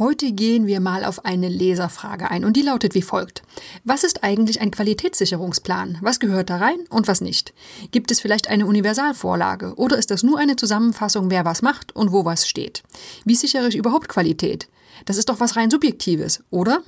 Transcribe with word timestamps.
Heute 0.00 0.32
gehen 0.32 0.66
wir 0.66 0.80
mal 0.80 1.04
auf 1.04 1.24
eine 1.24 1.48
Leserfrage 1.48 2.28
ein 2.28 2.44
und 2.44 2.56
die 2.56 2.62
lautet 2.62 2.96
wie 2.96 3.02
folgt. 3.02 3.42
Was 3.84 4.02
ist 4.02 4.24
eigentlich 4.24 4.60
ein 4.60 4.72
Qualitätssicherungsplan? 4.72 5.98
Was 6.00 6.18
gehört 6.18 6.50
da 6.50 6.56
rein 6.56 6.80
und 6.90 7.06
was 7.06 7.20
nicht? 7.20 7.54
Gibt 7.92 8.10
es 8.10 8.18
vielleicht 8.18 8.48
eine 8.48 8.66
Universalvorlage 8.66 9.74
oder 9.76 9.96
ist 9.96 10.10
das 10.10 10.24
nur 10.24 10.40
eine 10.40 10.56
Zusammenfassung, 10.56 11.30
wer 11.30 11.44
was 11.44 11.62
macht 11.62 11.94
und 11.94 12.10
wo 12.10 12.24
was 12.24 12.48
steht? 12.48 12.82
Wie 13.24 13.36
sichere 13.36 13.68
ich 13.68 13.76
überhaupt 13.76 14.08
Qualität? 14.08 14.66
Das 15.04 15.16
ist 15.16 15.28
doch 15.28 15.38
was 15.38 15.54
rein 15.54 15.70
Subjektives, 15.70 16.42
oder? 16.50 16.82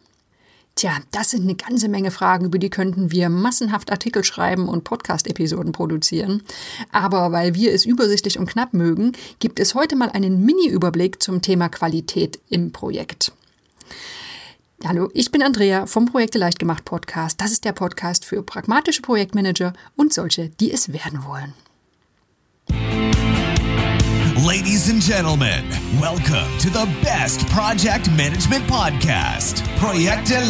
Tja, 0.77 0.98
das 1.11 1.30
sind 1.30 1.45
eine 1.45 1.54
ganze 1.54 1.88
Menge 1.88 2.11
Fragen, 2.11 2.45
über 2.45 2.59
die 2.59 2.68
könnten 2.68 3.11
wir 3.11 3.30
massenhaft 3.30 3.90
Artikel 3.90 4.22
schreiben 4.24 4.68
und 4.68 4.84
Podcast-Episoden 4.84 5.72
produzieren. 5.72 6.42
Aber 6.92 7.32
weil 7.32 7.54
wir 7.54 7.72
es 7.72 7.86
übersichtlich 7.86 8.38
und 8.38 8.45
knapp 8.45 8.74
mögen, 8.74 9.12
gibt 9.38 9.59
es 9.59 9.74
heute 9.74 9.96
mal 9.96 10.10
einen 10.10 10.45
Mini-Überblick 10.45 11.23
zum 11.23 11.41
Thema 11.41 11.70
Qualität 11.70 12.41
im 12.50 12.73
Projekt. 12.73 13.32
Hallo, 14.84 15.09
ich 15.15 15.30
bin 15.30 15.42
Andrea 15.42 15.87
vom 15.87 16.04
Projekte 16.04 16.37
leicht 16.37 16.59
gemacht 16.59 16.84
Podcast. 16.84 17.40
Das 17.40 17.52
ist 17.52 17.65
der 17.65 17.73
Podcast 17.73 18.27
für 18.27 18.43
pragmatische 18.43 19.01
Projektmanager 19.01 19.73
und 19.96 20.12
solche, 20.12 20.51
die 20.51 20.70
es 20.70 20.93
werden 20.93 21.24
wollen. 21.24 21.54
Ladies 24.46 24.88
and 24.88 25.02
gentlemen, 25.02 25.68
welcome 26.00 26.56
to 26.60 26.70
the 26.70 26.84
best 27.02 27.48
project 27.48 28.09
management 28.12 28.62
podcast, 28.66 29.56
Projekte 29.77 30.48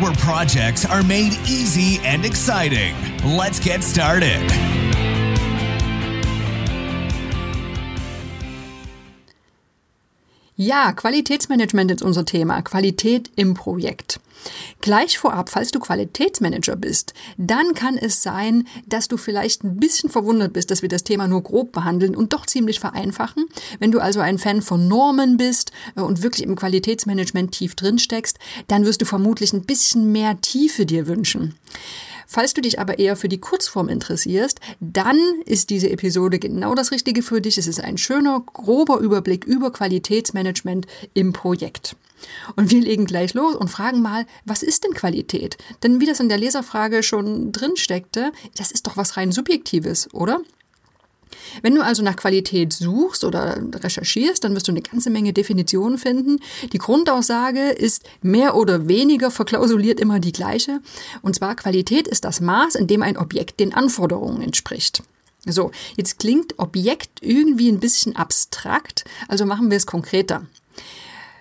where 0.00 0.12
projects 0.12 0.84
are 0.86 1.02
made 1.02 1.32
easy 1.48 1.98
and 2.04 2.24
exciting. 2.24 2.94
Let's 3.24 3.58
get 3.58 3.82
started. 3.82 4.87
Ja, 10.60 10.92
Qualitätsmanagement 10.92 11.92
ist 11.92 12.02
unser 12.02 12.24
Thema. 12.24 12.62
Qualität 12.62 13.30
im 13.36 13.54
Projekt. 13.54 14.18
Gleich 14.80 15.16
vorab, 15.16 15.50
falls 15.50 15.70
du 15.70 15.78
Qualitätsmanager 15.78 16.74
bist, 16.74 17.14
dann 17.36 17.74
kann 17.74 17.96
es 17.96 18.24
sein, 18.24 18.66
dass 18.84 19.06
du 19.06 19.18
vielleicht 19.18 19.62
ein 19.62 19.76
bisschen 19.76 20.10
verwundert 20.10 20.54
bist, 20.54 20.72
dass 20.72 20.82
wir 20.82 20.88
das 20.88 21.04
Thema 21.04 21.28
nur 21.28 21.44
grob 21.44 21.70
behandeln 21.70 22.16
und 22.16 22.32
doch 22.32 22.44
ziemlich 22.44 22.80
vereinfachen. 22.80 23.46
Wenn 23.78 23.92
du 23.92 24.00
also 24.00 24.18
ein 24.18 24.38
Fan 24.38 24.60
von 24.60 24.88
Normen 24.88 25.36
bist 25.36 25.70
äh, 25.94 26.00
und 26.00 26.24
wirklich 26.24 26.42
im 26.42 26.56
Qualitätsmanagement 26.56 27.52
tief 27.52 27.76
drin 27.76 28.00
steckst, 28.00 28.40
dann 28.66 28.84
wirst 28.84 29.00
du 29.00 29.04
vermutlich 29.04 29.52
ein 29.52 29.62
bisschen 29.62 30.10
mehr 30.10 30.40
Tiefe 30.40 30.86
dir 30.86 31.06
wünschen. 31.06 31.54
Falls 32.30 32.52
du 32.52 32.60
dich 32.60 32.78
aber 32.78 32.98
eher 32.98 33.16
für 33.16 33.30
die 33.30 33.40
Kurzform 33.40 33.88
interessierst, 33.88 34.60
dann 34.80 35.18
ist 35.46 35.70
diese 35.70 35.88
Episode 35.88 36.38
genau 36.38 36.74
das 36.74 36.92
Richtige 36.92 37.22
für 37.22 37.40
dich. 37.40 37.56
Es 37.56 37.66
ist 37.66 37.82
ein 37.82 37.96
schöner, 37.96 38.40
grober 38.40 38.98
Überblick 38.98 39.46
über 39.46 39.72
Qualitätsmanagement 39.72 40.86
im 41.14 41.32
Projekt. 41.32 41.96
Und 42.54 42.70
wir 42.70 42.82
legen 42.82 43.06
gleich 43.06 43.32
los 43.32 43.56
und 43.56 43.68
fragen 43.68 44.02
mal, 44.02 44.26
was 44.44 44.62
ist 44.62 44.84
denn 44.84 44.92
Qualität? 44.92 45.56
Denn 45.82 46.00
wie 46.00 46.06
das 46.06 46.20
in 46.20 46.28
der 46.28 46.36
Leserfrage 46.36 47.02
schon 47.02 47.50
drin 47.50 47.76
steckte, 47.76 48.30
das 48.58 48.72
ist 48.72 48.86
doch 48.86 48.98
was 48.98 49.16
rein 49.16 49.32
Subjektives, 49.32 50.12
oder? 50.12 50.42
Wenn 51.62 51.74
du 51.74 51.82
also 51.82 52.02
nach 52.02 52.16
Qualität 52.16 52.72
suchst 52.72 53.24
oder 53.24 53.60
recherchierst, 53.74 54.44
dann 54.44 54.54
wirst 54.54 54.68
du 54.68 54.72
eine 54.72 54.82
ganze 54.82 55.10
Menge 55.10 55.32
Definitionen 55.32 55.98
finden. 55.98 56.40
Die 56.72 56.78
Grundaussage 56.78 57.70
ist 57.70 58.04
mehr 58.22 58.54
oder 58.54 58.88
weniger 58.88 59.30
verklausuliert 59.30 60.00
immer 60.00 60.20
die 60.20 60.32
gleiche. 60.32 60.80
Und 61.22 61.34
zwar 61.36 61.54
Qualität 61.56 62.08
ist 62.08 62.24
das 62.24 62.40
Maß, 62.40 62.74
in 62.74 62.86
dem 62.86 63.02
ein 63.02 63.16
Objekt 63.16 63.60
den 63.60 63.74
Anforderungen 63.74 64.42
entspricht. 64.42 65.02
So, 65.46 65.70
jetzt 65.96 66.18
klingt 66.18 66.58
Objekt 66.58 67.20
irgendwie 67.20 67.70
ein 67.70 67.80
bisschen 67.80 68.16
abstrakt, 68.16 69.04
also 69.28 69.46
machen 69.46 69.70
wir 69.70 69.76
es 69.76 69.86
konkreter. 69.86 70.46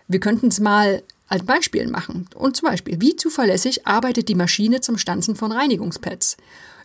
Wir 0.08 0.20
könnten 0.20 0.48
es 0.48 0.60
mal 0.60 1.04
als 1.28 1.44
Beispiel 1.44 1.88
machen. 1.88 2.28
Und 2.36 2.56
zum 2.56 2.70
Beispiel, 2.70 3.02
wie 3.02 3.16
zuverlässig 3.16 3.86
arbeitet 3.86 4.30
die 4.30 4.36
Maschine 4.36 4.82
zum 4.82 4.98
Stanzen 4.98 5.36
von 5.36 5.52
Reinigungspads? 5.52 6.38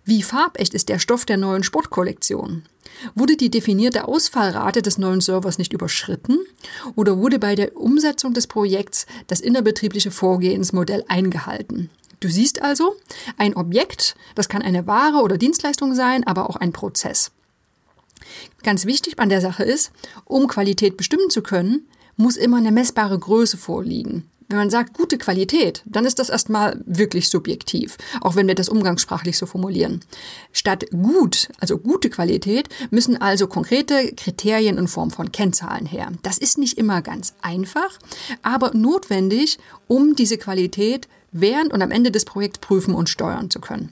Wie 0.04 0.22
farbecht 0.22 0.74
ist 0.74 0.88
der 0.88 0.98
Stoff 0.98 1.24
der 1.24 1.36
neuen 1.36 1.62
Sportkollektion? 1.62 2.64
Wurde 3.14 3.36
die 3.36 3.50
definierte 3.50 4.08
Ausfallrate 4.08 4.82
des 4.82 4.98
neuen 4.98 5.20
Servers 5.20 5.58
nicht 5.58 5.72
überschritten? 5.72 6.38
Oder 6.96 7.18
wurde 7.18 7.38
bei 7.38 7.54
der 7.54 7.76
Umsetzung 7.76 8.34
des 8.34 8.48
Projekts 8.48 9.06
das 9.28 9.40
innerbetriebliche 9.40 10.10
Vorgehensmodell 10.10 11.04
eingehalten? 11.06 11.88
Du 12.18 12.28
siehst 12.28 12.62
also, 12.62 12.96
ein 13.36 13.54
Objekt, 13.54 14.16
das 14.34 14.48
kann 14.48 14.62
eine 14.62 14.88
Ware 14.88 15.22
oder 15.22 15.38
Dienstleistung 15.38 15.94
sein, 15.94 16.26
aber 16.26 16.50
auch 16.50 16.56
ein 16.56 16.72
Prozess. 16.72 17.30
Ganz 18.64 18.86
wichtig 18.86 19.20
an 19.20 19.28
der 19.28 19.40
Sache 19.40 19.62
ist, 19.62 19.92
um 20.24 20.48
Qualität 20.48 20.96
bestimmen 20.96 21.30
zu 21.30 21.42
können, 21.42 21.86
muss 22.16 22.36
immer 22.36 22.58
eine 22.58 22.72
messbare 22.72 23.18
Größe 23.18 23.56
vorliegen. 23.56 24.28
Wenn 24.52 24.58
man 24.58 24.68
sagt 24.68 24.92
gute 24.92 25.16
Qualität, 25.16 25.82
dann 25.86 26.04
ist 26.04 26.18
das 26.18 26.28
erstmal 26.28 26.78
wirklich 26.84 27.30
subjektiv, 27.30 27.96
auch 28.20 28.36
wenn 28.36 28.46
wir 28.46 28.54
das 28.54 28.68
umgangssprachlich 28.68 29.38
so 29.38 29.46
formulieren. 29.46 30.04
Statt 30.52 30.90
gut, 30.90 31.48
also 31.58 31.78
gute 31.78 32.10
Qualität, 32.10 32.68
müssen 32.90 33.18
also 33.18 33.46
konkrete 33.46 34.12
Kriterien 34.14 34.76
in 34.76 34.88
Form 34.88 35.10
von 35.10 35.32
Kennzahlen 35.32 35.86
her. 35.86 36.12
Das 36.22 36.36
ist 36.36 36.58
nicht 36.58 36.76
immer 36.76 37.00
ganz 37.00 37.32
einfach, 37.40 37.98
aber 38.42 38.72
notwendig, 38.74 39.58
um 39.88 40.16
diese 40.16 40.36
Qualität 40.36 41.08
während 41.30 41.72
und 41.72 41.80
am 41.80 41.90
Ende 41.90 42.10
des 42.10 42.26
Projekts 42.26 42.58
prüfen 42.58 42.92
und 42.92 43.08
steuern 43.08 43.48
zu 43.48 43.58
können. 43.58 43.90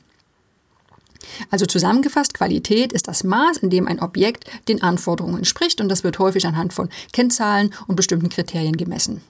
Also 1.50 1.65
zusammengefasst, 1.65 2.34
Qualität 2.34 2.93
ist 2.93 3.09
das 3.09 3.25
Maß, 3.25 3.56
in 3.56 3.70
dem 3.70 3.88
ein 3.88 4.00
Objekt 4.00 4.44
den 4.69 4.82
Anforderungen 4.82 5.38
entspricht 5.38 5.81
und 5.81 5.88
das 5.88 6.04
wird 6.04 6.19
häufig 6.19 6.47
anhand 6.47 6.75
von 6.75 6.91
Kennzahlen 7.15 7.72
und 7.87 7.97
bestimmten 7.97 8.28
Kriterien 8.28 8.76
gemessen. 8.76 9.22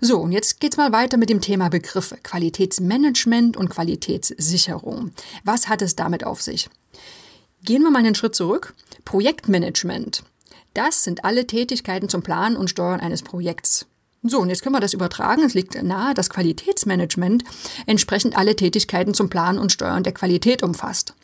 So, 0.00 0.18
und 0.20 0.32
jetzt 0.32 0.60
geht's 0.60 0.76
mal 0.76 0.92
weiter 0.92 1.16
mit 1.16 1.30
dem 1.30 1.40
Thema 1.40 1.68
Begriffe 1.68 2.18
Qualitätsmanagement 2.22 3.56
und 3.56 3.68
Qualitätssicherung. 3.68 5.12
Was 5.44 5.68
hat 5.68 5.82
es 5.82 5.96
damit 5.96 6.24
auf 6.24 6.42
sich? 6.42 6.68
Gehen 7.64 7.82
wir 7.82 7.90
mal 7.90 7.98
einen 7.98 8.14
Schritt 8.14 8.34
zurück. 8.34 8.74
Projektmanagement. 9.04 10.22
Das 10.74 11.04
sind 11.04 11.24
alle 11.24 11.46
Tätigkeiten 11.46 12.08
zum 12.08 12.22
Planen 12.22 12.56
und 12.56 12.70
Steuern 12.70 13.00
eines 13.00 13.22
Projekts. 13.22 13.86
So, 14.22 14.40
und 14.40 14.48
jetzt 14.48 14.62
können 14.62 14.74
wir 14.74 14.80
das 14.80 14.94
übertragen. 14.94 15.44
Es 15.44 15.54
liegt 15.54 15.80
nahe, 15.80 16.12
dass 16.12 16.28
Qualitätsmanagement 16.28 17.44
entsprechend 17.86 18.36
alle 18.36 18.56
Tätigkeiten 18.56 19.14
zum 19.14 19.30
Planen 19.30 19.58
und 19.58 19.70
Steuern 19.70 20.02
der 20.02 20.12
Qualität 20.12 20.62
umfasst. 20.62 21.14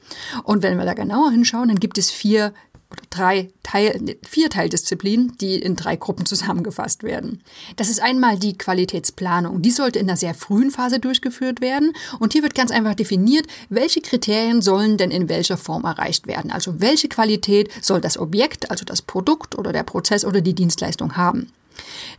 Und 0.45 0.63
wenn 0.63 0.79
wir 0.79 0.85
da 0.85 0.95
genauer 0.95 1.33
hinschauen, 1.33 1.69
dann 1.69 1.81
gibt 1.81 1.99
es 1.99 2.11
vier 2.11 2.55
oder 2.95 3.03
drei 3.11 3.51
Teil, 3.63 4.17
vier 4.23 4.51
Teildisziplinen, 4.51 5.37
die 5.41 5.59
in 5.59 5.77
drei 5.77 5.97
Gruppen 5.97 6.27
zusammengefasst 6.27 7.03
werden. 7.03 7.43
Das 7.77 7.89
ist 7.89 8.01
einmal 8.01 8.39
die 8.39 8.57
Qualitätsplanung. 8.57 9.63
Die 9.63 9.71
sollte 9.71 9.99
in 9.99 10.09
einer 10.09 10.17
sehr 10.17 10.35
frühen 10.35 10.71
Phase 10.71 11.01
durchgeführt 11.01 11.61
werden. 11.61 11.93
Und 12.19 12.33
hier 12.33 12.43
wird 12.43 12.55
ganz 12.55 12.71
einfach 12.71 12.95
definiert, 12.95 13.47
welche 13.69 14.01
Kriterien 14.01 14.63
sollen 14.63 14.97
denn 14.97 15.11
in 15.11 15.29
welcher 15.29 15.57
Form 15.57 15.85
erreicht 15.85 16.27
werden. 16.27 16.51
Also 16.51 16.81
welche 16.81 17.09
Qualität 17.09 17.71
soll 17.81 18.01
das 18.01 18.19
Objekt, 18.19 18.71
also 18.71 18.85
das 18.85 19.03
Produkt 19.03 19.57
oder 19.57 19.73
der 19.73 19.83
Prozess 19.83 20.25
oder 20.25 20.41
die 20.41 20.55
Dienstleistung 20.55 21.17
haben. 21.17 21.51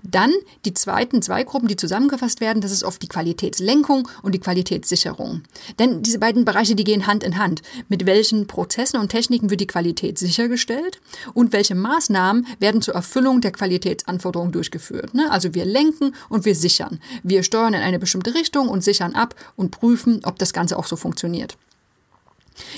Dann 0.04 0.32
die 0.66 0.74
zweiten 0.74 1.22
zwei 1.22 1.44
Gruppen, 1.44 1.68
die 1.68 1.76
zusammengefasst 1.76 2.42
werden, 2.42 2.62
das 2.62 2.72
ist 2.72 2.84
oft 2.84 3.02
die 3.02 3.08
Qualitätslenkung 3.08 4.08
und 4.22 4.34
die 4.34 4.40
Qualitätssicherung. 4.40 5.42
Denn 5.80 6.04
diese 6.04 6.20
beiden 6.20 6.46
Bereiche, 6.46 6.76
die 6.76 6.84
gehen 6.84 7.08
Hand 7.08 7.24
in 7.24 7.38
Hand. 7.38 7.62
Mit 7.90 8.06
welchen 8.06 8.48
Prozessen 8.48 9.00
und 9.00 9.10
Techniken 9.10 9.50
wird 9.50 9.62
die 9.62 9.68
Qualität 9.68 10.18
sichergestellt 10.18 11.00
und 11.34 11.54
welche 11.54 11.76
Maßnahmen 11.76 12.48
werden 12.60 12.82
zur 12.82 12.96
Erfüllung 12.96 13.42
der 13.42 13.52
Qualitätsanforderungen 13.52 14.52
durchgeführt. 14.52 15.14
Ne? 15.14 15.32
Also 15.32 15.54
wir 15.54 15.66
lenken 15.66 16.16
und 16.30 16.46
wir 16.46 16.56
sichern. 16.56 17.00
Wir 17.24 17.44
steuern 17.44 17.74
in 17.74 17.82
eine 17.82 18.00
bestimmte 18.00 18.34
Richtung 18.34 18.68
und 18.68 18.84
sichern 18.84 19.16
ab 19.16 19.36
und 19.56 19.72
prüfen, 19.72 20.22
ob 20.24 20.40
das 20.40 20.54
Ganze 20.54 20.78
auch 20.78 20.88
so 20.88 20.96
funktioniert. 20.96 21.58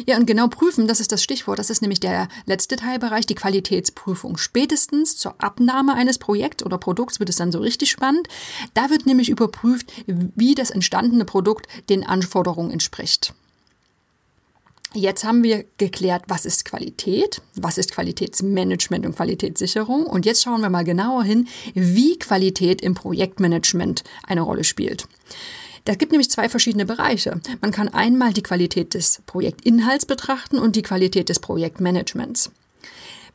Ja, 0.06 0.18
und 0.18 0.26
genau 0.26 0.48
prüfen, 0.48 0.88
das 0.88 1.00
ist 1.00 1.12
das 1.12 1.24
Stichwort. 1.24 1.60
Das 1.60 1.70
ist 1.70 1.82
nämlich 1.82 2.00
der 2.00 2.28
letzte 2.46 2.76
Teilbereich, 2.76 3.26
die 3.26 3.36
Qualitätsprüfung. 3.36 4.38
Spätestens 4.38 5.18
zur 5.18 5.36
Abnahme 5.42 5.94
eines 5.94 6.18
Projekts 6.18 6.66
oder 6.66 6.78
Produkts 6.78 7.20
wird 7.20 7.30
es 7.30 7.36
dann 7.36 7.52
so 7.52 7.60
richtig 7.60 7.92
spannend. 7.92 8.28
Da 8.74 8.90
wird 8.90 9.06
nämlich 9.06 9.30
überprüft, 9.30 9.92
wie 10.06 10.56
das 10.56 10.72
entstandene 10.72 11.26
Produkt 11.26 11.68
den 11.90 12.06
Anforderungen 12.06 12.72
entspricht. 12.72 13.34
Jetzt 14.94 15.26
haben 15.26 15.44
wir 15.44 15.66
geklärt, 15.78 16.24
was 16.28 16.46
ist 16.46 16.66
Qualität, 16.66 17.42
was 17.56 17.78
ist 17.78 17.92
Qualitätsmanagement 17.92 19.06
und 19.06 19.16
Qualitätssicherung. 19.16 20.06
Und 20.06 20.26
jetzt 20.26 20.42
schauen 20.42 20.62
wir 20.62 20.70
mal 20.70 20.86
genauer 20.86 21.24
hin, 21.24 21.48
wie 21.74 22.18
Qualität 22.18 22.82
im 22.82 22.96
Projektmanagement 22.96 24.04
eine 24.26 24.42
Rolle 24.42 24.64
spielt. 24.64 25.08
Das 25.88 25.98
gibt 25.98 26.12
nämlich 26.12 26.30
zwei 26.30 26.50
verschiedene 26.50 26.86
Bereiche. 26.86 27.40
Man 27.62 27.72
kann 27.72 27.88
einmal 27.88 28.34
die 28.34 28.44
Qualität 28.44 28.94
des 28.94 29.22
Projektinhalts 29.26 30.06
betrachten 30.06 30.60
und 30.60 30.76
die 30.76 30.82
Qualität 30.82 31.30
des 31.30 31.40
Projektmanagements. 31.40 32.52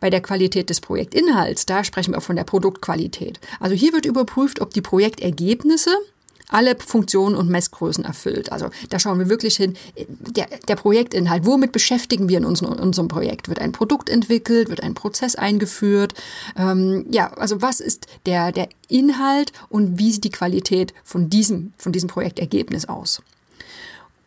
Bei 0.01 0.11
der 0.11 0.21
Qualität 0.21 0.69
des 0.69 0.83
Projektinhalts, 0.83 1.65
da 1.65 1.83
sprechen 1.83 2.13
wir 2.13 2.21
von 2.21 2.37
der 2.37 2.45
Produktqualität. 2.45 3.41
Also 3.59 3.75
hier 3.75 3.95
wird 3.95 4.05
überprüft, 4.05 4.61
ob 4.61 4.75
die 4.75 4.83
Projektergebnisse 4.83 5.97
alle 6.53 6.77
Funktionen 6.77 7.37
und 7.37 7.49
Messgrößen 7.49 8.05
erfüllt. 8.05 8.53
Also 8.53 8.71
da 8.91 8.99
schauen 8.99 9.19
wir 9.19 9.29
wirklich 9.29 9.57
hin, 9.57 9.75
der, 10.09 10.47
der 10.69 10.77
Projektinhalt, 10.77 11.45
womit 11.47 11.73
beschäftigen 11.73 12.29
wir 12.29 12.39
in 12.39 12.45
unserem, 12.45 12.79
unserem 12.79 13.09
Projekt? 13.09 13.49
Wird 13.49 13.61
ein 13.61 13.73
Produkt 13.73 14.09
entwickelt, 14.09 14.69
wird 14.69 14.83
ein 14.83 14.95
Prozess 14.95 15.35
eingeführt? 15.37 16.15
Ähm, 16.57 17.07
ja, 17.11 17.33
also 17.35 17.63
was 17.63 17.81
ist 17.81 18.07
der, 18.27 18.53
der 18.53 18.69
Inhalt 18.89 19.53
und 19.69 19.99
wie 19.99 20.13
sieht 20.13 20.25
die 20.25 20.31
Qualität 20.31 20.95
von 21.05 21.31
diesem, 21.31 21.73
von 21.77 21.93
diesem 21.93 22.09
Projektergebnis 22.09 22.87
aus? 22.87 23.23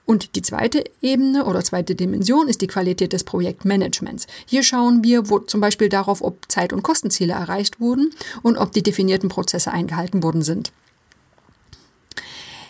Und 0.05 0.35
die 0.35 0.41
zweite 0.41 0.83
Ebene 1.01 1.45
oder 1.45 1.63
zweite 1.63 1.95
Dimension 1.95 2.47
ist 2.47 2.61
die 2.61 2.67
Qualität 2.67 3.11
des 3.13 3.23
Projektmanagements. 3.23 4.27
Hier 4.45 4.61
schauen 4.61 5.03
wir 5.03 5.29
wo 5.29 5.39
zum 5.39 5.61
Beispiel 5.61 5.89
darauf, 5.89 6.21
ob 6.21 6.37
Zeit- 6.47 6.73
und 6.73 6.83
Kostenziele 6.83 7.33
erreicht 7.33 7.79
wurden 7.79 8.11
und 8.43 8.57
ob 8.57 8.71
die 8.71 8.83
definierten 8.83 9.29
Prozesse 9.29 9.71
eingehalten 9.71 10.21
worden 10.21 10.43
sind. 10.43 10.71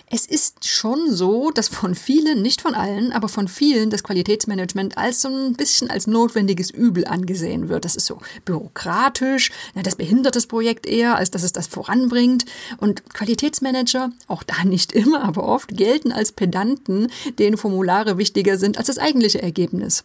Es 0.07 0.28
ist 0.28 0.68
schon 0.68 1.12
so, 1.12 1.50
dass 1.50 1.68
von 1.68 1.96
vielen, 1.96 2.44
nicht 2.44 2.62
von 2.62 2.75
allen, 2.75 3.12
aber 3.12 3.28
von 3.28 3.48
vielen 3.48 3.90
das 3.90 4.04
Qualitätsmanagement 4.04 5.00
als 5.00 5.24
so 5.24 5.30
ein 5.30 5.54
bisschen 5.54 5.90
als 5.90 6.06
notwendiges 6.06 6.69
Übel 6.69 7.07
angesehen 7.07 7.69
wird. 7.69 7.86
Das 7.86 7.96
ist 7.96 8.06
so 8.06 8.19
bürokratisch, 8.46 9.52
das 9.74 9.96
behindert 9.96 10.36
das 10.36 10.46
Projekt 10.46 10.86
eher, 10.86 11.16
als 11.16 11.31
dass 11.31 11.42
es 11.42 11.54
das 11.54 11.66
voranbringt. 11.66 12.46
Und 12.78 13.10
Qualitätsmanager, 13.16 14.12
auch 14.28 14.44
da 14.44 14.63
nicht 14.63 14.92
immer, 14.92 15.24
aber 15.24 15.44
oft, 15.44 15.75
gelten 15.75 16.12
als 16.12 16.31
Pedanten, 16.31 17.07
denen 17.40 17.57
Formulare 17.57 18.19
wichtiger 18.19 18.60
sind 18.60 18.78
als 18.78 18.88
das 18.88 19.00
eigentliche 19.00 19.42
Ergebnis. 19.42 20.04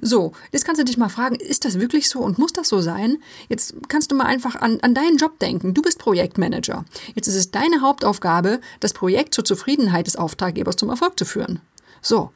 So, 0.00 0.32
jetzt 0.50 0.64
kannst 0.64 0.80
du 0.80 0.84
dich 0.84 0.96
mal 0.96 1.10
fragen, 1.10 1.36
ist 1.36 1.66
das 1.66 1.78
wirklich 1.78 2.08
so 2.08 2.20
und 2.20 2.38
muss 2.38 2.54
das 2.54 2.70
so 2.70 2.80
sein? 2.80 3.18
Jetzt 3.50 3.74
kannst 3.88 4.10
du 4.10 4.14
mal 4.14 4.26
einfach 4.26 4.56
an, 4.56 4.78
an 4.80 4.94
deinen 4.94 5.18
Job 5.18 5.38
denken. 5.40 5.74
Du 5.74 5.82
bist 5.82 5.98
Projektmanager. 5.98 6.86
Jetzt 7.14 7.28
ist 7.28 7.36
es 7.36 7.50
deine 7.50 7.82
Hauptaufgabe, 7.82 8.60
das 8.80 8.94
Projekt 8.94 9.34
zu 9.34 9.41
zur 9.44 9.56
Zufriedenheit 9.56 10.06
des 10.06 10.16
Auftraggebers 10.16 10.76
zum 10.76 10.90
Erfolg 10.90 11.18
zu 11.18 11.24
führen. 11.24 11.60
So, 12.00 12.30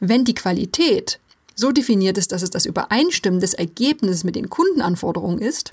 wenn 0.00 0.24
die 0.24 0.34
Qualität 0.34 1.20
so 1.54 1.70
definiert 1.70 2.18
ist, 2.18 2.32
dass 2.32 2.42
es 2.42 2.50
das 2.50 2.66
Übereinstimmen 2.66 3.40
des 3.40 3.54
Ergebnisses 3.54 4.24
mit 4.24 4.36
den 4.36 4.48
Kundenanforderungen 4.48 5.38
ist 5.38 5.72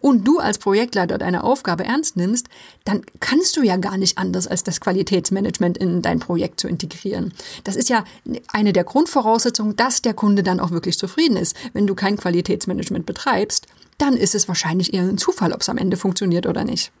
und 0.00 0.26
du 0.26 0.38
als 0.38 0.58
Projektleiter 0.58 1.18
deine 1.18 1.44
Aufgabe 1.44 1.84
ernst 1.84 2.16
nimmst, 2.16 2.48
dann 2.84 3.02
kannst 3.20 3.56
du 3.56 3.62
ja 3.62 3.76
gar 3.76 3.98
nicht 3.98 4.18
anders, 4.18 4.46
als 4.46 4.62
das 4.62 4.80
Qualitätsmanagement 4.80 5.78
in 5.78 6.00
dein 6.00 6.20
Projekt 6.20 6.60
zu 6.60 6.68
integrieren. 6.68 7.34
Das 7.64 7.76
ist 7.76 7.88
ja 7.88 8.04
eine 8.52 8.72
der 8.72 8.84
Grundvoraussetzungen, 8.84 9.76
dass 9.76 10.00
der 10.00 10.14
Kunde 10.14 10.42
dann 10.42 10.60
auch 10.60 10.70
wirklich 10.70 10.98
zufrieden 10.98 11.36
ist. 11.36 11.56
Wenn 11.72 11.86
du 11.86 11.94
kein 11.94 12.16
Qualitätsmanagement 12.16 13.04
betreibst, 13.04 13.66
dann 13.98 14.16
ist 14.16 14.34
es 14.34 14.48
wahrscheinlich 14.48 14.94
eher 14.94 15.02
ein 15.02 15.18
Zufall, 15.18 15.52
ob 15.52 15.62
es 15.62 15.68
am 15.68 15.78
Ende 15.78 15.96
funktioniert 15.96 16.46
oder 16.46 16.64
nicht. 16.64 16.92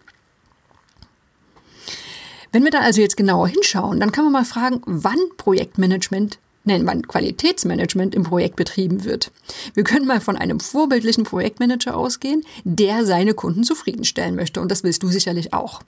Wenn 2.56 2.64
wir 2.64 2.70
da 2.70 2.80
also 2.80 3.02
jetzt 3.02 3.18
genauer 3.18 3.48
hinschauen, 3.48 4.00
dann 4.00 4.12
kann 4.12 4.24
man 4.24 4.32
mal 4.32 4.46
fragen, 4.46 4.80
wann 4.86 5.18
Projektmanagement 5.36 6.38
nennen 6.64 6.86
wann 6.86 7.06
Qualitätsmanagement 7.06 8.14
im 8.14 8.22
Projekt 8.22 8.56
betrieben 8.56 9.04
wird. 9.04 9.30
Wir 9.74 9.84
können 9.84 10.06
mal 10.06 10.22
von 10.22 10.38
einem 10.38 10.58
vorbildlichen 10.58 11.24
Projektmanager 11.24 11.94
ausgehen, 11.94 12.46
der 12.64 13.04
seine 13.04 13.34
Kunden 13.34 13.62
zufriedenstellen 13.62 14.36
möchte. 14.36 14.62
Und 14.62 14.70
das 14.70 14.84
willst 14.84 15.02
du 15.02 15.08
sicherlich 15.08 15.52
auch. 15.52 15.82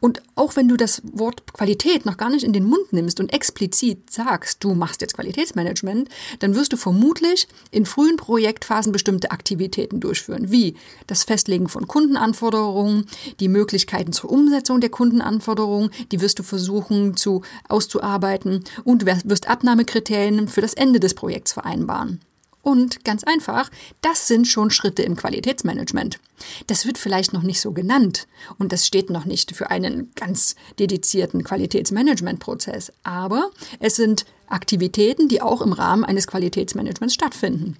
Und 0.00 0.22
auch 0.34 0.56
wenn 0.56 0.68
du 0.68 0.76
das 0.76 1.02
Wort 1.04 1.52
Qualität 1.52 2.06
noch 2.06 2.16
gar 2.16 2.30
nicht 2.30 2.44
in 2.44 2.52
den 2.52 2.64
Mund 2.64 2.92
nimmst 2.92 3.20
und 3.20 3.32
explizit 3.32 4.10
sagst, 4.10 4.62
du 4.64 4.74
machst 4.74 5.00
jetzt 5.00 5.14
Qualitätsmanagement, 5.14 6.08
dann 6.40 6.54
wirst 6.54 6.72
du 6.72 6.76
vermutlich 6.76 7.48
in 7.70 7.86
frühen 7.86 8.16
Projektphasen 8.16 8.92
bestimmte 8.92 9.30
Aktivitäten 9.30 10.00
durchführen, 10.00 10.50
wie 10.50 10.74
das 11.06 11.24
Festlegen 11.24 11.68
von 11.68 11.86
Kundenanforderungen, 11.86 13.06
die 13.40 13.48
Möglichkeiten 13.48 14.12
zur 14.12 14.30
Umsetzung 14.30 14.80
der 14.80 14.90
Kundenanforderungen, 14.90 15.90
die 16.12 16.20
wirst 16.20 16.38
du 16.38 16.42
versuchen 16.42 17.16
zu 17.16 17.42
auszuarbeiten 17.68 18.64
und 18.84 19.06
wirst 19.06 19.48
Abnahmekriterien 19.48 20.48
für 20.48 20.60
das 20.60 20.74
Ende 20.74 21.00
des 21.00 21.14
Projekts 21.14 21.52
vereinbaren. 21.52 22.20
Und 22.66 23.04
ganz 23.04 23.22
einfach, 23.22 23.70
das 24.02 24.26
sind 24.26 24.48
schon 24.48 24.70
Schritte 24.70 25.04
im 25.04 25.14
Qualitätsmanagement. 25.14 26.18
Das 26.66 26.84
wird 26.84 26.98
vielleicht 26.98 27.32
noch 27.32 27.44
nicht 27.44 27.60
so 27.60 27.70
genannt 27.70 28.26
und 28.58 28.72
das 28.72 28.84
steht 28.84 29.08
noch 29.08 29.24
nicht 29.24 29.54
für 29.54 29.70
einen 29.70 30.10
ganz 30.16 30.56
dedizierten 30.80 31.44
Qualitätsmanagementprozess, 31.44 32.92
aber 33.04 33.52
es 33.78 33.94
sind 33.94 34.26
Aktivitäten, 34.48 35.28
die 35.28 35.42
auch 35.42 35.62
im 35.62 35.72
Rahmen 35.72 36.04
eines 36.04 36.26
Qualitätsmanagements 36.26 37.14
stattfinden. 37.14 37.76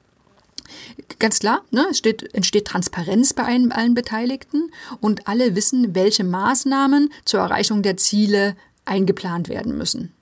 Ganz 1.19 1.41
klar, 1.41 1.65
ne, 1.73 1.89
es 1.91 1.99
steht, 1.99 2.33
entsteht 2.33 2.69
Transparenz 2.69 3.35
bei 3.35 3.43
allen, 3.43 3.73
allen 3.73 3.95
Beteiligten 3.95 4.71
und 5.01 5.27
alle 5.27 5.57
wissen, 5.57 5.97
welche 5.97 6.23
Maßnahmen 6.23 7.13
zur 7.25 7.41
Erreichung 7.41 7.83
der 7.83 7.97
Ziele 7.97 8.55
eingeplant 8.85 9.49
werden 9.49 9.77
müssen. 9.77 10.13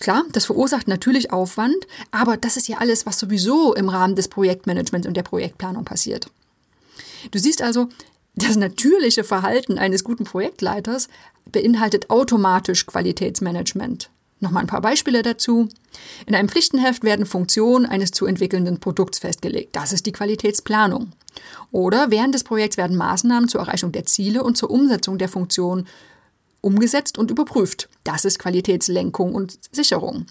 Klar, 0.00 0.24
das 0.32 0.46
verursacht 0.46 0.86
natürlich 0.86 1.32
Aufwand, 1.32 1.86
aber 2.10 2.36
das 2.36 2.56
ist 2.56 2.68
ja 2.68 2.78
alles, 2.78 3.04
was 3.04 3.18
sowieso 3.18 3.74
im 3.74 3.88
Rahmen 3.88 4.14
des 4.14 4.28
Projektmanagements 4.28 5.08
und 5.08 5.16
der 5.16 5.22
Projektplanung 5.22 5.84
passiert. 5.84 6.30
Du 7.30 7.38
siehst 7.38 7.62
also, 7.62 7.88
das 8.36 8.56
natürliche 8.56 9.24
Verhalten 9.24 9.78
eines 9.78 10.04
guten 10.04 10.24
Projektleiters 10.24 11.08
beinhaltet 11.50 12.10
automatisch 12.10 12.86
Qualitätsmanagement. 12.86 14.10
Nochmal 14.40 14.62
ein 14.62 14.68
paar 14.68 14.80
Beispiele 14.80 15.22
dazu. 15.22 15.68
In 16.26 16.34
einem 16.36 16.48
Pflichtenheft 16.48 17.02
werden 17.02 17.26
Funktionen 17.26 17.86
eines 17.86 18.12
zu 18.12 18.26
entwickelnden 18.26 18.78
Produkts 18.78 19.18
festgelegt. 19.18 19.74
Das 19.74 19.92
ist 19.92 20.06
die 20.06 20.12
Qualitätsplanung. 20.12 21.10
Oder 21.72 22.10
während 22.10 22.34
des 22.34 22.44
Projekts 22.44 22.76
werden 22.76 22.96
Maßnahmen 22.96 23.48
zur 23.48 23.62
Erreichung 23.62 23.90
der 23.90 24.06
Ziele 24.06 24.44
und 24.44 24.56
zur 24.56 24.70
Umsetzung 24.70 25.18
der 25.18 25.28
Funktion 25.28 25.86
umgesetzt 26.60 27.18
und 27.18 27.30
überprüft. 27.30 27.88
Das 28.08 28.24
ist 28.24 28.38
Qualitätslenkung 28.38 29.34
und 29.34 29.58
Sicherung. 29.70 30.24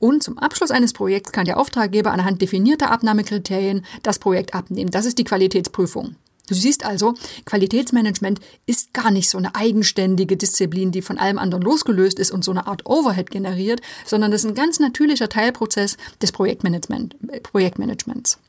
Und 0.00 0.24
zum 0.24 0.38
Abschluss 0.38 0.72
eines 0.72 0.92
Projekts 0.92 1.30
kann 1.30 1.44
der 1.44 1.60
Auftraggeber 1.60 2.10
anhand 2.10 2.42
definierter 2.42 2.90
Abnahmekriterien 2.90 3.84
das 4.02 4.18
Projekt 4.18 4.54
abnehmen. 4.54 4.90
Das 4.90 5.06
ist 5.06 5.18
die 5.18 5.24
Qualitätsprüfung. 5.24 6.16
Du 6.48 6.54
siehst 6.54 6.84
also, 6.84 7.14
Qualitätsmanagement 7.44 8.40
ist 8.66 8.92
gar 8.92 9.12
nicht 9.12 9.30
so 9.30 9.38
eine 9.38 9.54
eigenständige 9.54 10.36
Disziplin, 10.36 10.90
die 10.90 11.00
von 11.00 11.16
allem 11.16 11.38
anderen 11.38 11.62
losgelöst 11.62 12.18
ist 12.18 12.32
und 12.32 12.42
so 12.42 12.50
eine 12.50 12.66
Art 12.66 12.86
Overhead 12.86 13.30
generiert, 13.30 13.80
sondern 14.04 14.32
das 14.32 14.42
ist 14.42 14.50
ein 14.50 14.56
ganz 14.56 14.80
natürlicher 14.80 15.28
Teilprozess 15.28 15.98
des 16.20 16.32
Projektmanagement, 16.32 17.14
Projektmanagements. 17.44 18.40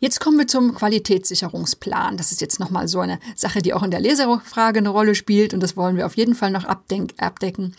Jetzt 0.00 0.18
kommen 0.18 0.38
wir 0.38 0.46
zum 0.46 0.74
Qualitätssicherungsplan. 0.74 2.16
Das 2.16 2.32
ist 2.32 2.40
jetzt 2.40 2.58
nochmal 2.58 2.88
so 2.88 3.00
eine 3.00 3.20
Sache, 3.36 3.60
die 3.60 3.74
auch 3.74 3.82
in 3.82 3.90
der 3.90 4.00
Leserfrage 4.00 4.78
eine 4.78 4.88
Rolle 4.88 5.14
spielt 5.14 5.52
und 5.52 5.60
das 5.60 5.76
wollen 5.76 5.96
wir 5.96 6.06
auf 6.06 6.16
jeden 6.16 6.34
Fall 6.34 6.50
noch 6.50 6.64
abdecken. 6.64 7.76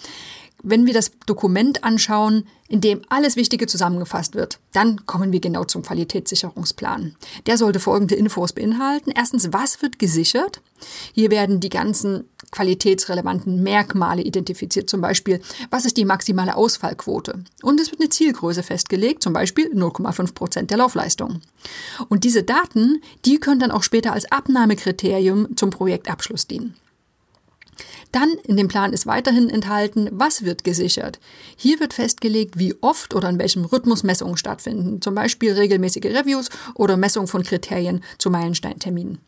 Wenn 0.64 0.86
wir 0.86 0.94
das 0.94 1.12
Dokument 1.26 1.84
anschauen, 1.84 2.46
in 2.68 2.80
dem 2.80 3.02
alles 3.10 3.36
Wichtige 3.36 3.66
zusammengefasst 3.66 4.36
wird, 4.36 4.60
dann 4.72 5.08
kommen 5.08 5.32
wir 5.32 5.40
genau 5.40 5.64
zum 5.64 5.82
Qualitätssicherungsplan. 5.82 7.16
Der 7.48 7.58
sollte 7.58 7.80
folgende 7.80 8.14
Infos 8.14 8.54
beinhalten. 8.54 9.12
Erstens, 9.16 9.52
was 9.52 9.82
wird 9.82 9.98
gesichert? 9.98 10.62
Hier 11.14 11.32
werden 11.32 11.60
die 11.60 11.70
ganzen 11.70 12.26
qualitätsrelevanten 12.52 13.64
Merkmale 13.64 14.22
identifiziert, 14.22 14.90
zum 14.90 15.02
Beispiel, 15.02 15.42
was 15.70 15.86
ist 15.86 15.98
die 15.98 16.06
maximale 16.06 16.56
Ausfallquote? 16.56 17.44
Und 17.62 17.80
es 17.80 17.92
wird 17.92 18.02
eine 18.02 18.10
Zielgröße 18.10 18.64
festgelegt, 18.64 19.24
zum 19.24 19.34
Beispiel 19.34 19.74
0,5 19.74 20.34
Prozent 20.34 20.70
der 20.72 20.78
Laufleistung. 20.78 21.42
Und 22.10 22.24
diese 22.24 22.44
Daten, 22.44 23.02
die 23.26 23.40
können 23.40 23.60
dann 23.60 23.72
auch 23.72 23.84
später 23.84 24.14
als 24.14 24.32
Abnahmekriterium 24.32 25.56
zum 25.56 25.70
Projektabschluss 25.70 26.48
dienen. 26.48 26.76
Dann 28.12 28.32
in 28.44 28.58
dem 28.58 28.68
Plan 28.68 28.92
ist 28.92 29.06
weiterhin 29.06 29.50
enthalten, 29.50 30.10
was 30.12 30.44
wird 30.44 30.64
gesichert. 30.64 31.20
Hier 31.56 31.80
wird 31.80 31.94
festgelegt, 31.94 32.60
wie 32.60 32.76
oft 32.82 33.16
oder 33.16 33.30
in 33.30 33.40
welchem 33.40 33.64
Rhythmus 33.64 34.04
Messungen 34.04 34.38
stattfinden, 34.38 35.02
zum 35.02 35.16
Beispiel 35.16 35.54
regelmäßige 35.54 36.06
Reviews 36.06 36.50
oder 36.76 36.98
Messung 36.98 37.28
von 37.28 37.44
Kriterien 37.44 38.04
zu 38.18 38.30
Meilensteinterminen. 38.30 39.20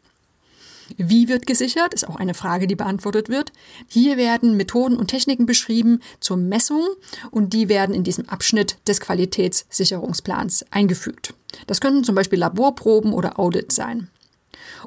Wie 0.97 1.27
wird 1.27 1.45
gesichert? 1.45 1.93
Ist 1.93 2.07
auch 2.07 2.15
eine 2.15 2.33
Frage, 2.33 2.67
die 2.67 2.75
beantwortet 2.75 3.29
wird. 3.29 3.51
Hier 3.87 4.17
werden 4.17 4.57
Methoden 4.57 4.97
und 4.97 5.07
Techniken 5.07 5.45
beschrieben 5.45 5.99
zur 6.19 6.37
Messung 6.37 6.87
und 7.31 7.53
die 7.53 7.69
werden 7.69 7.95
in 7.95 8.03
diesem 8.03 8.27
Abschnitt 8.29 8.77
des 8.87 8.99
Qualitätssicherungsplans 8.99 10.65
eingefügt. 10.71 11.33
Das 11.67 11.81
können 11.81 12.03
zum 12.03 12.15
Beispiel 12.15 12.39
Laborproben 12.39 13.13
oder 13.13 13.39
Audits 13.39 13.75
sein. 13.75 14.09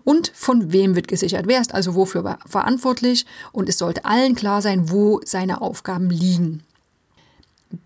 Und 0.05 0.31
von 0.35 0.73
wem 0.73 0.95
wird 0.95 1.09
gesichert? 1.09 1.47
Wer 1.47 1.61
ist 1.61 1.75
also 1.75 1.95
wofür 1.95 2.39
verantwortlich? 2.47 3.27
Und 3.53 3.69
es 3.69 3.79
sollte 3.79 4.05
allen 4.05 4.35
klar 4.35 4.63
sein, 4.63 4.91
wo 4.91 5.21
seine 5.25 5.61
Aufgaben 5.61 6.11
liegen. 6.11 6.63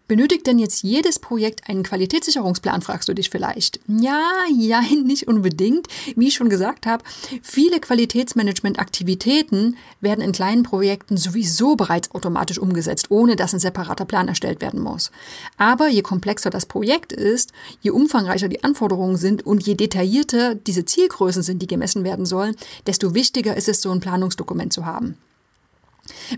Benötigt 0.09 0.47
denn 0.47 0.59
jetzt 0.59 0.83
jedes 0.83 1.19
Projekt 1.19 1.69
einen 1.69 1.83
Qualitätssicherungsplan, 1.83 2.83
fragst 2.83 3.09
du 3.09 3.15
dich 3.15 3.31
vielleicht. 3.31 3.81
Ja, 3.87 4.23
ja, 4.57 4.81
nicht 5.05 5.29
unbedingt. 5.29 5.87
Wie 6.17 6.29
ich 6.29 6.35
schon 6.35 6.49
gesagt 6.49 6.87
habe, 6.87 7.05
viele 7.43 7.81
Qualitätsmanagement-Aktivitäten 7.81 9.77
werden 10.01 10.21
in 10.23 10.33
kleinen 10.33 10.63
Projekten 10.63 11.17
sowieso 11.17 11.77
bereits 11.77 12.15
automatisch 12.15 12.59
umgesetzt, 12.59 13.11
ohne 13.11 13.37
dass 13.37 13.55
ein 13.55 13.61
separater 13.61 14.05
Plan 14.05 14.29
erstellt 14.29 14.61
werden 14.61 14.81
muss. 14.81 15.11
Aber 15.57 15.89
je 15.89 16.03
komplexer 16.03 16.51
das 16.51 16.67
Projekt 16.67 17.13
ist, 17.13 17.53
je 17.81 17.91
umfangreicher 17.91 18.49
die 18.49 18.65
Anforderungen 18.65 19.17
sind 19.17 19.47
und 19.47 19.67
je 19.67 19.75
detaillierter 19.75 20.55
diese 20.55 20.85
Zielgrößen 20.85 21.43
sind, 21.43 21.63
die 21.63 21.67
gemessen 21.67 22.05
werden 22.05 22.27
sollen, 22.27 22.57
desto 22.87 23.15
wichtiger 23.15 23.57
ist 23.57 23.69
es, 23.69 23.83
so 23.83 23.91
ein 23.91 24.01
Planungsdokument 24.01 24.73
zu 24.73 24.87
haben. 24.87 25.17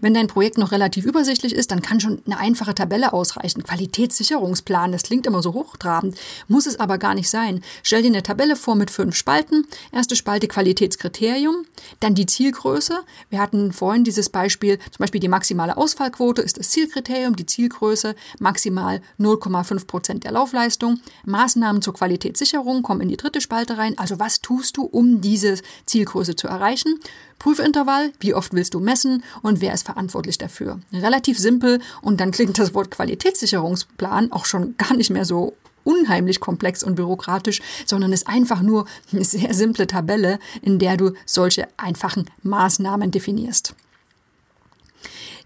Wenn 0.01 0.15
dein 0.15 0.27
Projekt 0.27 0.59
noch 0.59 0.73
relativ 0.73 1.05
übersichtlich 1.05 1.55
ist, 1.55 1.71
dann 1.71 1.83
kann 1.83 2.01
schon 2.01 2.23
eine 2.27 2.39
einfache 2.39 2.75
Tabelle 2.75 3.13
ausreichen. 3.13 3.63
Qualitätssicherungsplan, 3.63 4.93
das 4.93 5.03
klingt 5.03 5.27
immer 5.27 5.43
so 5.43 5.55
hochtrabend, 5.55 6.17
muss 6.49 6.67
es 6.67 6.79
aber 6.79 6.99
gar 6.99 7.15
nicht 7.15 7.31
sein. 7.31 7.63
Stell 7.83 8.03
dir 8.03 8.09
eine 8.09 8.23
Tabelle 8.23 8.57
vor 8.57 8.75
mit 8.75 8.91
fünf 8.91 9.15
Spalten. 9.17 9.67
Erste 9.93 10.17
Spalte 10.17 10.49
Qualitätskriterium, 10.49 11.65
dann 12.01 12.15
die 12.15 12.27
Zielgröße. 12.27 13.01
Wir 13.31 13.41
hatten 13.41 13.73
vorhin 13.73 14.05
dieses 14.05 14.29
Beispiel, 14.29 14.79
zum 14.79 14.99
Beispiel 14.99 15.21
die 15.21 15.29
maximale 15.29 15.77
Ausfallquote 15.77 16.43
ist 16.43 16.59
das 16.59 16.71
Zielkriterium, 16.71 17.37
die 17.37 17.47
Zielgröße, 17.47 18.15
maximal 18.39 19.01
0,5 19.19 19.87
Prozent 19.87 20.25
der 20.25 20.33
Laufleistung. 20.33 21.01
Maßnahmen 21.25 21.83
zur 21.83 21.95
Qualitätssicherung 21.95 22.83
kommen 22.83 23.01
in 23.01 23.09
die 23.09 23.17
dritte 23.17 23.41
Spalte 23.41 23.79
rein. 23.79 23.99
Also 23.99 24.19
was 24.19 24.41
tust 24.41 24.77
du, 24.77 24.85
um 24.85 25.21
diese 25.21 25.59
Zielgröße 25.87 26.37
zu 26.37 26.49
erreichen? 26.49 27.01
Prüfintervall, 27.43 28.13
wie 28.21 28.35
oft 28.35 28.55
willst 28.55 28.73
du 28.73 28.79
messen 28.79 29.25
und 29.43 29.61
wer 29.61 29.75
ist 29.75 29.85
verantwortlich 29.85 30.39
dafür? 30.39 30.79
Relativ 30.93 31.41
simpel 31.41 31.81
und 32.01 32.21
dann 32.21 32.31
klingt 32.31 32.57
das 32.57 32.73
Wort 32.73 32.93
Qualitätssicherungsplan 32.93 34.31
auch 34.31 34.45
schon 34.45 34.77
gar 34.77 34.95
nicht 34.95 35.11
mehr 35.11 35.25
so 35.25 35.57
unheimlich 35.83 36.39
komplex 36.39 36.85
und 36.85 36.95
bürokratisch, 36.95 37.61
sondern 37.85 38.13
ist 38.13 38.29
einfach 38.29 38.63
nur 38.63 38.87
eine 39.13 39.25
sehr 39.25 39.55
simple 39.55 39.89
Tabelle, 39.89 40.39
in 40.61 40.79
der 40.79 40.97
du 40.97 41.15
solche 41.27 41.67
einfachen 41.79 42.31
Maßnahmen 42.45 43.11
definierst. 43.11 43.75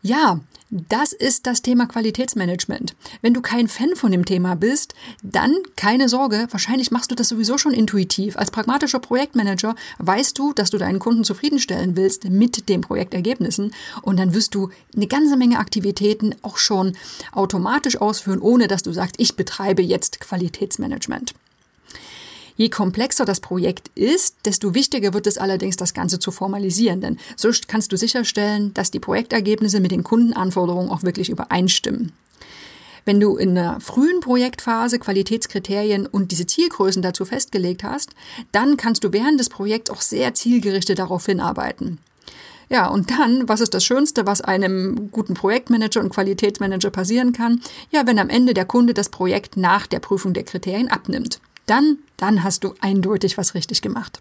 Ja, 0.07 0.39
das 0.71 1.13
ist 1.13 1.49
das 1.49 1.63
Thema 1.63 1.87
Qualitätsmanagement. 1.87 2.95
Wenn 3.23 3.35
du 3.35 3.41
kein 3.41 3.67
Fan 3.67 3.97
von 3.97 4.13
dem 4.13 4.25
Thema 4.25 4.55
bist, 4.55 4.95
dann 5.25 5.53
keine 5.75 6.09
Sorge, 6.09 6.47
wahrscheinlich 6.53 6.93
machst 6.93 7.11
du 7.11 7.17
das 7.17 7.29
sowieso 7.29 7.59
schon 7.59 7.73
intuitiv. 7.73 8.37
Als 8.37 8.53
pragmatischer 8.53 9.01
Projektmanager 9.01 9.75
weißt 9.99 10.39
du, 10.39 10.53
dass 10.53 10.71
du 10.71 10.79
deinen 10.79 11.01
Kunden 11.01 11.25
zufriedenstellen 11.25 11.97
willst 11.97 12.31
mit 12.31 12.69
den 12.69 12.83
Projektergebnissen 12.83 13.73
und 14.03 14.21
dann 14.21 14.33
wirst 14.33 14.55
du 14.55 14.71
eine 14.95 15.09
ganze 15.09 15.37
Menge 15.37 15.59
Aktivitäten 15.59 16.37
auch 16.43 16.57
schon 16.57 16.97
automatisch 17.33 18.01
ausführen, 18.01 18.41
ohne 18.41 18.69
dass 18.69 18.85
du 18.85 18.93
sagst, 18.93 19.17
ich 19.19 19.35
betreibe 19.35 19.83
jetzt 19.83 20.21
Qualitätsmanagement. 20.21 21.35
Je 22.57 22.71
komplexer 22.71 23.27
das 23.27 23.41
Projekt 23.41 23.91
ist, 23.95 24.37
desto 24.47 24.75
wichtiger 24.75 25.13
wird 25.13 25.27
es 25.27 25.37
allerdings, 25.37 25.77
das 25.77 25.93
Ganze 25.93 26.19
zu 26.19 26.31
formalisieren, 26.31 27.03
denn 27.03 27.19
so 27.37 27.51
kannst 27.69 27.93
du 27.93 27.99
sicherstellen, 27.99 28.73
dass 28.73 28.91
die 28.91 29.01
Projektergebnisse 29.01 29.81
mit 29.81 29.91
den 29.91 30.03
Kundenanforderungen 30.03 30.91
auch 30.91 31.03
wirklich 31.03 31.29
übereinstimmen. 31.29 32.13
Wenn 33.05 33.21
du 33.21 33.37
in 33.37 33.55
der 33.55 33.79
frühen 33.81 34.21
Projektphase 34.21 34.99
Qualitätskriterien 34.99 36.07
und 36.07 36.33
diese 36.33 36.47
Zielgrößen 36.47 37.03
dazu 37.03 37.25
festgelegt 37.25 37.85
hast, 37.85 38.11
dann 38.51 38.77
kannst 38.77 39.05
du 39.05 39.13
während 39.13 39.39
des 39.39 39.49
Projekts 39.49 39.91
auch 39.91 40.01
sehr 40.01 40.35
zielgerichtet 40.35 40.99
darauf 40.99 41.27
hinarbeiten. 41.27 41.99
Ja, 42.69 42.89
und 42.89 43.13
dann, 43.13 43.49
was 43.49 43.61
ist 43.61 43.75
das 43.75 43.85
Schönste, 43.85 44.27
was 44.27 44.41
einem 44.41 45.13
guten 45.13 45.35
Projektmanager 45.35 46.01
und 46.01 46.09
Qualitätsmanager 46.09 46.91
passieren 46.91 47.33
kann? 47.33 47.61
Ja, 47.93 48.09
wenn 48.09 48.19
am 48.19 48.29
Ende 48.29 48.55
der 48.55 48.65
Kunde 48.65 48.93
das 48.93 49.09
Projekt 49.09 49.57
nach 49.57 49.87
der 49.87 50.01
Prüfung 50.01 50.33
der 50.33 50.43
Kriterien 50.43 50.89
abnimmt 50.89 51.39
dann, 51.67 51.99
dann 52.17 52.43
hast 52.43 52.65
du 52.65 52.75
eindeutig 52.81 53.37
was 53.39 53.55
richtig 53.55 53.83
gemacht. 53.83 54.21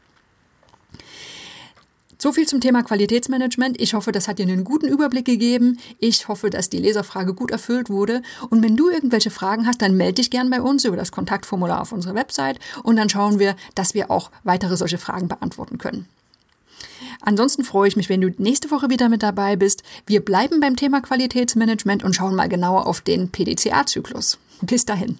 So 2.17 2.31
viel 2.31 2.47
zum 2.47 2.61
Thema 2.61 2.81
Qualitätsmanagement. 2.81 3.79
Ich 3.79 3.93
hoffe, 3.93 4.11
das 4.11 4.27
hat 4.27 4.39
dir 4.39 4.43
einen 4.43 4.63
guten 4.63 4.87
Überblick 4.87 5.25
gegeben. 5.25 5.77
Ich 5.99 6.27
hoffe, 6.27 6.49
dass 6.49 6.69
die 6.69 6.79
Leserfrage 6.79 7.33
gut 7.33 7.51
erfüllt 7.51 7.89
wurde. 7.89 8.21
Und 8.49 8.63
wenn 8.63 8.77
du 8.77 8.89
irgendwelche 8.89 9.29
Fragen 9.29 9.67
hast, 9.67 9.81
dann 9.81 9.97
melde 9.97 10.15
dich 10.15 10.31
gern 10.31 10.49
bei 10.49 10.61
uns 10.61 10.85
über 10.85 10.95
das 10.95 11.11
Kontaktformular 11.11 11.81
auf 11.81 11.91
unserer 11.91 12.15
Website 12.15 12.59
und 12.83 12.95
dann 12.95 13.09
schauen 13.09 13.37
wir, 13.37 13.55
dass 13.75 13.93
wir 13.93 14.09
auch 14.09 14.31
weitere 14.43 14.77
solche 14.77 14.97
Fragen 14.97 15.27
beantworten 15.27 15.77
können. 15.77 16.07
Ansonsten 17.21 17.63
freue 17.63 17.87
ich 17.89 17.95
mich, 17.95 18.09
wenn 18.09 18.21
du 18.21 18.29
nächste 18.37 18.71
Woche 18.71 18.89
wieder 18.89 19.09
mit 19.09 19.21
dabei 19.21 19.55
bist. 19.55 19.83
Wir 20.05 20.23
bleiben 20.23 20.59
beim 20.59 20.75
Thema 20.75 21.01
Qualitätsmanagement 21.01 22.03
und 22.03 22.15
schauen 22.15 22.35
mal 22.35 22.49
genauer 22.49 22.87
auf 22.87 23.01
den 23.01 23.29
PDCA-Zyklus. 23.29 24.37
Bis 24.61 24.85
dahin. 24.85 25.19